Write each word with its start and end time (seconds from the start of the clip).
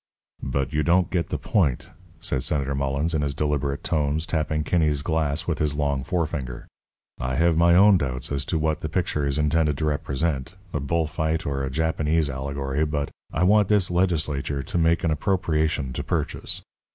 "But 0.41 0.73
you 0.73 0.81
don't 0.81 1.11
get 1.11 1.29
the 1.29 1.37
point," 1.37 1.89
said 2.19 2.41
Senator 2.41 2.73
Mullens, 2.73 3.13
in 3.13 3.21
his 3.21 3.35
deliberate 3.35 3.83
tones, 3.83 4.25
tapping 4.25 4.63
Kinney's 4.63 5.03
glass 5.03 5.45
with 5.45 5.59
his 5.59 5.75
long 5.75 6.01
forefinger. 6.03 6.65
"I 7.19 7.35
have 7.35 7.55
my 7.55 7.75
own 7.75 7.99
doubts 7.99 8.31
as 8.31 8.43
to 8.47 8.57
what 8.57 8.79
the 8.81 8.89
picture 8.89 9.27
is 9.27 9.37
intended 9.37 9.77
to 9.77 9.85
represent, 9.85 10.55
a 10.73 10.79
bullfight 10.79 11.45
or 11.45 11.63
a 11.63 11.69
Japanese 11.69 12.31
allegory, 12.31 12.83
but 12.83 13.11
I 13.31 13.43
want 13.43 13.67
this 13.67 13.91
legislature 13.91 14.63
to 14.63 14.77
make 14.79 15.03
an 15.03 15.11
appropriation 15.11 15.93
to 15.93 16.03
purchase. 16.03 16.63